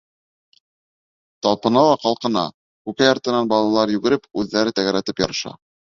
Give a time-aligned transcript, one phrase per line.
[1.47, 2.45] Талпына ла ҡалҡына,
[2.91, 5.55] Күкәй артынан балалар йүгереп, үҙҙәре тәгәрәтеп ярыша.